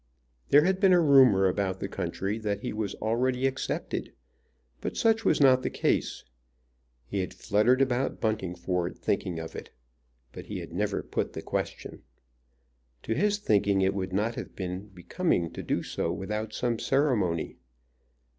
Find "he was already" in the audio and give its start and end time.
2.61-3.45